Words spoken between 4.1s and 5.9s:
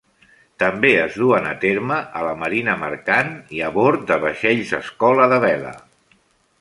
de vaixells escola de vela.